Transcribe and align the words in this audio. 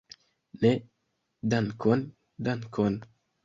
Ne, 0.63 0.71
dankon, 1.53 2.05
dankon. 2.51 3.03